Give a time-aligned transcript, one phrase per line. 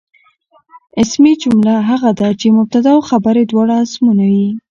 [1.01, 4.49] اسمي جمله هغه ده، چي مبتدا او خبر ئې دواړه اسمونه يي.